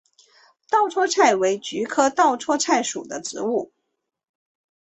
[0.67, 3.71] 稻槎菜为菊科稻搓菜属的植物。